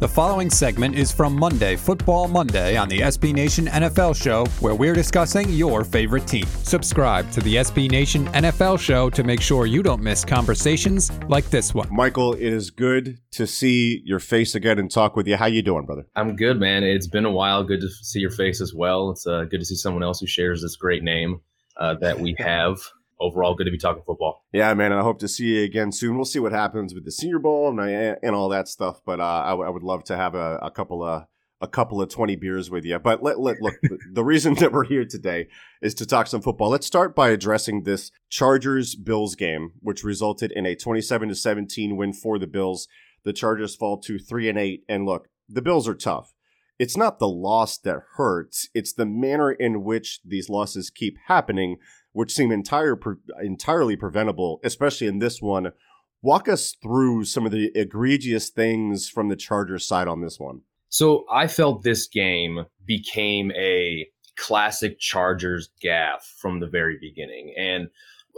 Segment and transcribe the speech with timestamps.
[0.00, 4.76] The following segment is from Monday, Football Monday, on the SB Nation NFL Show, where
[4.76, 6.46] we're discussing your favorite team.
[6.46, 11.50] Subscribe to the SB Nation NFL Show to make sure you don't miss conversations like
[11.50, 11.88] this one.
[11.90, 15.36] Michael, it is good to see your face again and talk with you.
[15.36, 16.06] How you doing, brother?
[16.14, 16.84] I'm good, man.
[16.84, 17.64] It's been a while.
[17.64, 19.10] Good to see your face as well.
[19.10, 21.40] It's uh, good to see someone else who shares this great name
[21.76, 22.78] uh, that we have.
[23.20, 24.44] Overall, good to be talking football.
[24.52, 26.14] Yeah, man, and I hope to see you again soon.
[26.14, 29.00] We'll see what happens with the Senior Bowl and and all that stuff.
[29.04, 31.24] But uh, I, w- I would love to have a, a couple of
[31.60, 32.96] a couple of twenty beers with you.
[33.00, 33.74] But let, let look,
[34.12, 35.48] the reason that we're here today
[35.82, 36.70] is to talk some football.
[36.70, 41.96] Let's start by addressing this Chargers Bills game, which resulted in a twenty-seven to seventeen
[41.96, 42.86] win for the Bills.
[43.24, 46.34] The Chargers fall to three and eight, and look, the Bills are tough.
[46.78, 51.78] It's not the loss that hurts; it's the manner in which these losses keep happening
[52.18, 55.70] which seem entire pre- entirely preventable, especially in this one.
[56.20, 60.62] Walk us through some of the egregious things from the Chargers side on this one.
[60.88, 67.54] So I felt this game became a classic Chargers gaff from the very beginning.
[67.56, 67.86] And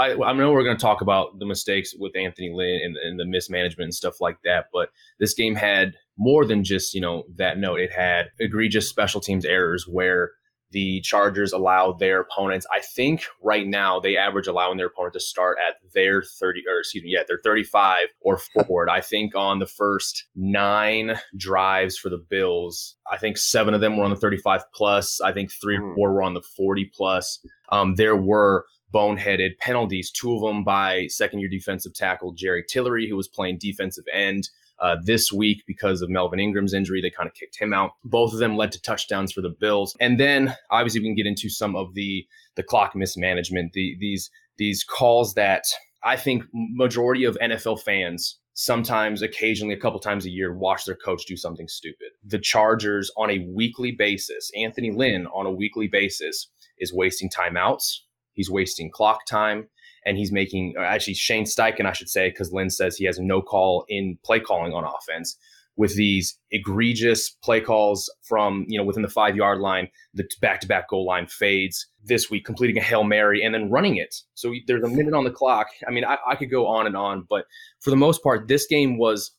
[0.00, 3.20] I, I know we're going to talk about the mistakes with Anthony Lynn and, and,
[3.20, 4.88] the mismanagement and stuff like that, but
[5.20, 7.80] this game had more than just, you know, that note.
[7.80, 10.30] It had egregious special teams errors where
[10.76, 12.66] the Chargers allow their opponents.
[12.70, 16.80] I think right now they average allowing their opponent to start at their 30 or
[16.80, 18.90] excuse me, yeah, their 35 or forward.
[18.90, 23.96] I think on the first nine drives for the Bills, I think seven of them
[23.96, 25.18] were on the 35 plus.
[25.22, 27.38] I think three or four were on the 40 plus.
[27.72, 33.08] Um, there were boneheaded penalties, two of them by second year defensive tackle Jerry Tillery,
[33.08, 34.50] who was playing defensive end.
[34.78, 37.00] Uh, this week because of Melvin Ingram's injury.
[37.00, 37.92] They kind of kicked him out.
[38.04, 39.96] Both of them led to touchdowns for the Bills.
[40.00, 42.26] And then obviously we can get into some of the
[42.56, 45.64] the clock mismanagement, the these these calls that
[46.04, 50.96] I think majority of NFL fans sometimes occasionally a couple times a year watch their
[50.96, 52.08] coach do something stupid.
[52.24, 57.98] The Chargers on a weekly basis, Anthony Lynn on a weekly basis is wasting timeouts.
[58.32, 59.68] He's wasting clock time
[60.06, 63.42] and he's making actually Shane Steichen, I should say, because Lynn says he has no
[63.42, 65.36] call in play calling on offense
[65.76, 70.60] with these egregious play calls from you know within the five yard line, the back
[70.60, 74.14] to back goal line fades this week, completing a hail mary and then running it.
[74.34, 75.66] So there's a minute on the clock.
[75.86, 77.44] I mean, I, I could go on and on, but
[77.80, 79.32] for the most part, this game was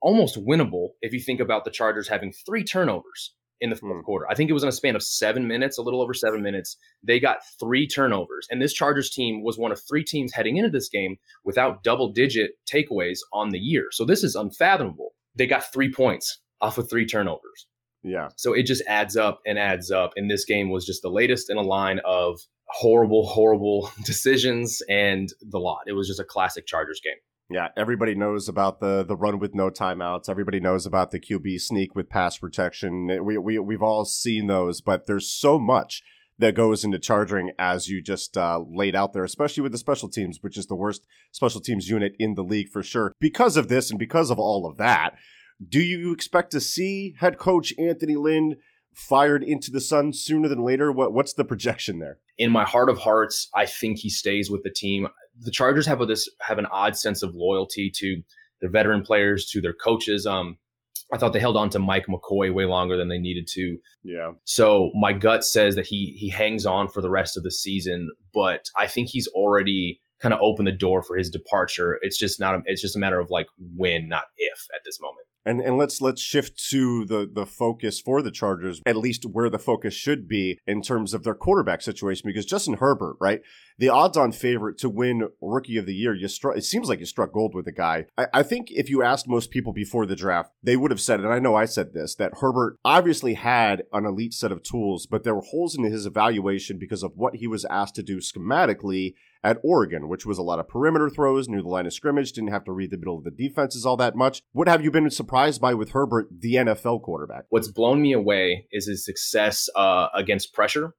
[0.00, 4.02] almost winnable if you think about the Chargers having three turnovers in the fourth hmm.
[4.02, 4.26] quarter.
[4.30, 6.76] I think it was in a span of seven minutes, a little over seven minutes.
[7.02, 8.46] They got three turnovers.
[8.50, 12.12] And this Chargers team was one of three teams heading into this game without double
[12.12, 13.88] digit takeaways on the year.
[13.90, 15.14] So this is unfathomable.
[15.34, 17.66] They got three points off of three turnovers.
[18.02, 18.28] Yeah.
[18.36, 20.12] So it just adds up and adds up.
[20.16, 25.28] And this game was just the latest in a line of horrible, horrible decisions and
[25.40, 25.82] the lot.
[25.86, 27.14] It was just a classic Chargers game.
[27.50, 30.28] Yeah, everybody knows about the the run with no timeouts.
[30.28, 33.24] Everybody knows about the QB sneak with pass protection.
[33.24, 36.02] We we we've all seen those, but there's so much
[36.38, 40.08] that goes into charging as you just uh, laid out there, especially with the special
[40.08, 43.12] teams, which is the worst special teams unit in the league for sure.
[43.18, 45.14] Because of this and because of all of that,
[45.66, 48.56] do you expect to see head coach Anthony Lynn
[48.92, 50.92] fired into the sun sooner than later?
[50.92, 52.18] What what's the projection there?
[52.36, 55.08] In my heart of hearts, I think he stays with the team.
[55.40, 58.22] The Chargers have a, this have an odd sense of loyalty to
[58.60, 60.26] their veteran players, to their coaches.
[60.26, 60.58] Um,
[61.12, 63.78] I thought they held on to Mike McCoy way longer than they needed to.
[64.02, 64.32] Yeah.
[64.44, 68.10] So my gut says that he he hangs on for the rest of the season,
[68.34, 71.98] but I think he's already kind of opened the door for his departure.
[72.02, 72.54] It's just not.
[72.56, 73.46] A, it's just a matter of like
[73.76, 75.26] when, not if, at this moment.
[75.48, 79.48] And and let's let's shift to the the focus for the Chargers, at least where
[79.48, 83.40] the focus should be in terms of their quarterback situation, because Justin Herbert, right,
[83.78, 86.58] the odds-on favorite to win Rookie of the Year, you struck.
[86.58, 88.04] It seems like you struck gold with the guy.
[88.18, 91.20] I, I think if you asked most people before the draft, they would have said,
[91.20, 95.06] and I know I said this, that Herbert obviously had an elite set of tools,
[95.06, 98.18] but there were holes in his evaluation because of what he was asked to do
[98.18, 99.14] schematically
[99.44, 102.50] at Oregon, which was a lot of perimeter throws, knew the line of scrimmage, didn't
[102.50, 104.42] have to read the middle of the defenses all that much.
[104.52, 107.44] What have you been surprised by with Herbert, the NFL quarterback?
[107.50, 110.94] What's blown me away is his success uh, against pressure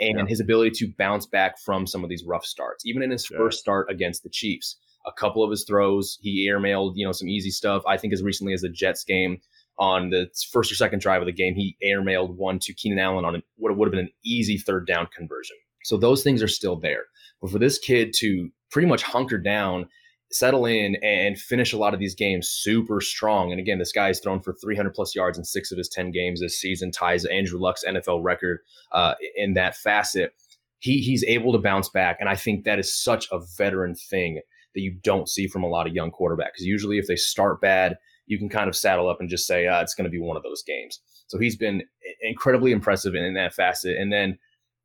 [0.00, 0.26] and Yeah.
[0.26, 2.84] his ability to bounce back from some of these rough starts.
[2.86, 3.38] Even in his Yeah.
[3.38, 4.76] first start against the Chiefs,
[5.06, 7.82] a couple of his throws, he airmailed, you know, some easy stuff.
[7.86, 9.40] I think as recently as the Jets game
[9.78, 13.24] on the first or second drive of the game, he airmailed one to Keenan Allen
[13.24, 15.56] on what would have been an easy third down conversion.
[15.84, 17.04] So those things are still there.
[17.40, 19.88] But for this kid to pretty much hunker down,
[20.30, 23.50] settle in, and finish a lot of these games super strong.
[23.50, 26.10] And again, this guy has thrown for 300 plus yards in six of his 10
[26.10, 28.60] games this season, ties Andrew Luck's NFL record
[28.92, 30.34] uh, in that facet.
[30.80, 34.40] He he's able to bounce back, and I think that is such a veteran thing
[34.74, 36.52] that you don't see from a lot of young quarterbacks.
[36.52, 37.96] Because usually, if they start bad,
[38.26, 40.36] you can kind of saddle up and just say, uh, it's going to be one
[40.36, 41.00] of those games.
[41.26, 41.82] So he's been
[42.22, 44.38] incredibly impressive in, in that facet, and then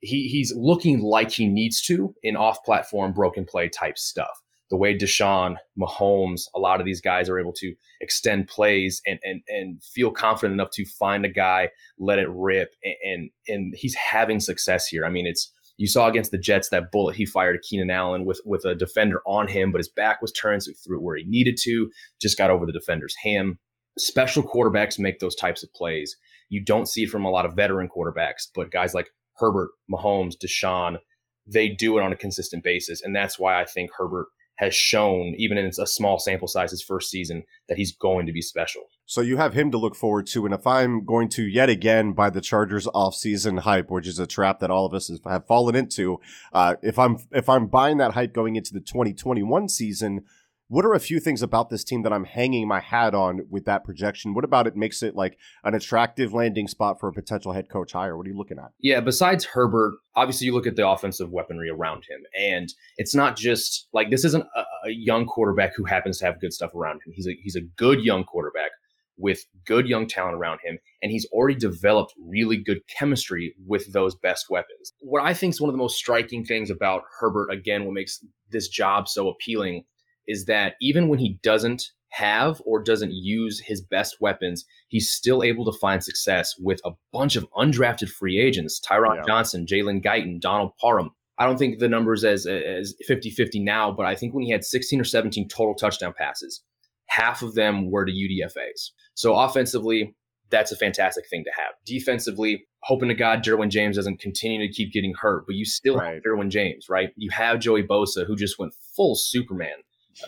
[0.00, 4.42] he he's looking like he needs to in off-platform broken play type stuff.
[4.70, 9.18] The way Deshaun, Mahomes, a lot of these guys are able to extend plays and
[9.22, 13.74] and and feel confident enough to find a guy, let it rip, and and, and
[13.76, 15.06] he's having success here.
[15.06, 18.24] I mean, it's you saw against the Jets that bullet he fired to Keenan Allen
[18.24, 21.02] with with a defender on him, but his back was turned, so he threw it
[21.02, 21.90] where he needed to.
[22.20, 23.56] Just got over the defender's hand.
[23.96, 26.16] Special quarterbacks make those types of plays.
[26.50, 30.34] You don't see it from a lot of veteran quarterbacks, but guys like Herbert, Mahomes,
[30.36, 30.98] Deshaun,
[31.46, 33.02] they do it on a consistent basis.
[33.02, 34.26] And that's why I think Herbert
[34.58, 38.32] has shown, even in a small sample size his first season, that he's going to
[38.32, 38.82] be special.
[39.06, 42.12] So you have him to look forward to, and if I'm going to yet again
[42.12, 45.76] buy the Chargers offseason hype, which is a trap that all of us have fallen
[45.76, 46.20] into,
[46.52, 50.24] uh, if I'm if I'm buying that hype going into the 2021 season,
[50.68, 53.64] what are a few things about this team that I'm hanging my hat on with
[53.64, 54.34] that projection?
[54.34, 57.92] What about it makes it like an attractive landing spot for a potential head coach
[57.92, 58.16] hire?
[58.16, 58.72] What are you looking at?
[58.78, 62.68] Yeah, besides Herbert, obviously you look at the offensive weaponry around him, and
[62.98, 66.52] it's not just like this isn't a, a young quarterback who happens to have good
[66.52, 67.12] stuff around him.
[67.14, 68.70] He's a he's a good young quarterback
[69.16, 74.14] with good young talent around him, and he's already developed really good chemistry with those
[74.16, 74.92] best weapons.
[75.00, 78.22] What I think is one of the most striking things about Herbert, again, what makes
[78.50, 79.84] this job so appealing
[80.28, 85.42] is that even when he doesn't have or doesn't use his best weapons, he's still
[85.42, 89.22] able to find success with a bunch of undrafted free agents Tyron Yeah.
[89.26, 91.10] Johnson, Jalen Guyton, Donald Parham.
[91.38, 94.64] I don't think the numbers as as 50-50 now, but I think when he had
[94.64, 96.62] 16 or 17 total touchdown passes,
[97.06, 98.90] half of them were to UDFAs.
[99.14, 100.16] So offensively,
[100.50, 101.74] that's a fantastic thing to have.
[101.84, 105.96] Defensively, hoping to God Derwin James doesn't continue to keep getting hurt, but you still
[105.96, 106.14] Right.
[106.14, 107.10] have Derwin James, right?
[107.16, 109.76] You have Joey Bosa, who just went full Superman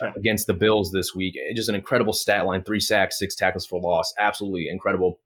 [0.01, 1.37] uh, against the Bills this week.
[1.55, 4.13] Just an incredible stat line: three sacks, six tackles for loss.
[4.19, 5.19] Absolutely incredible.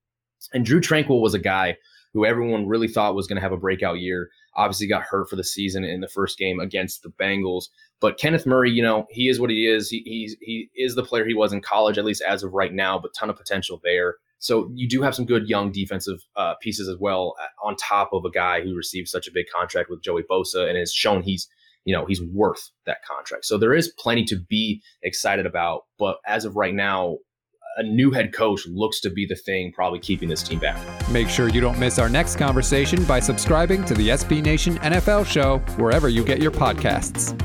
[0.53, 1.77] And Drue Tranquill was a guy
[2.13, 4.29] who everyone really thought was going to have a breakout year.
[4.55, 7.65] Obviously, got hurt for the season in the first game against the Bengals.
[7.99, 9.89] But Kenneth Murray, you know, he is what he is.
[9.89, 12.73] He he's, he is the player he was in college, at least as of right
[12.73, 12.97] now.
[12.97, 14.15] But ton of potential there.
[14.39, 18.11] So you do have some good young defensive uh, pieces as well, uh, on top
[18.13, 21.23] of a guy who received such a big contract with Joey Bosa and has shown
[21.23, 21.47] he's
[21.85, 23.45] you know he's worth that contract.
[23.45, 25.83] So there is plenty to be excited about.
[25.97, 27.17] But as of right now,
[27.77, 30.79] a new head coach looks to be the thing probably keeping this team back.
[31.09, 35.25] Make sure you don't miss our next conversation by subscribing to the SB Nation NFL
[35.25, 37.39] show wherever you get your podcasts.